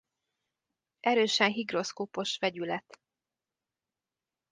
Erősen 0.99 1.51
higroszkópos 1.51 2.37
vegyület. 2.37 3.01